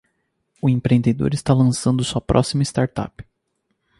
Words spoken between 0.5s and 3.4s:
O empreendedor está lançando sua próxima startup.